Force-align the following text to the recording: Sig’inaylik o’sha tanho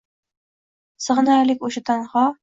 Sig’inaylik 1.07 1.61
o’sha 1.69 1.83
tanho 1.91 2.25